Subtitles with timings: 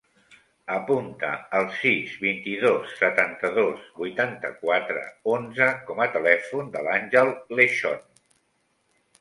[0.75, 1.27] Apunta
[1.57, 8.03] el sis, vint-i-dos, setanta-dos, vuitanta-quatre, onze com a telèfon de l'Àngel Lechon.